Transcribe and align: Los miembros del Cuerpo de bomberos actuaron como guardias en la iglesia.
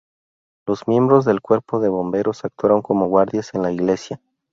Los 0.65 0.87
miembros 0.87 1.25
del 1.25 1.41
Cuerpo 1.41 1.79
de 1.79 1.87
bomberos 1.87 2.43
actuaron 2.43 2.81
como 2.81 3.05
guardias 3.07 3.53
en 3.53 3.61
la 3.61 3.71
iglesia. 3.71 4.19